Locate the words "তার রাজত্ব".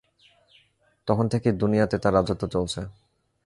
1.97-2.43